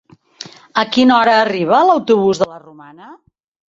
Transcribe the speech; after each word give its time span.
A 0.83 0.85
quina 0.95 1.15
hora 1.19 1.37
arriba 1.43 1.85
l'autobús 1.91 2.43
de 2.45 2.53
la 2.53 2.63
Romana? 2.67 3.17